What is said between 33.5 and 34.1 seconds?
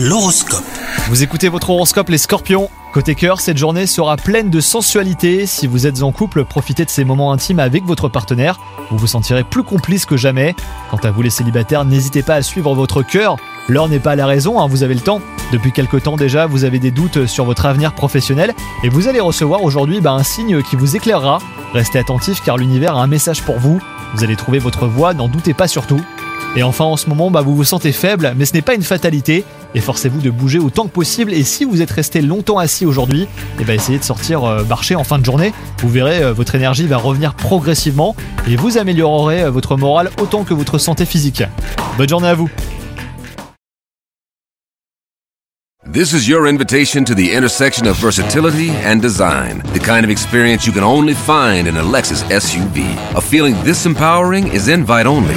eh ben, essayez de